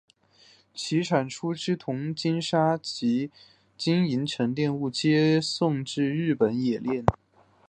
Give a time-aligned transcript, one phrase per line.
[0.73, 3.29] 其产出之铜精砂及
[3.77, 7.05] 金银沉淀物皆运至日本冶炼。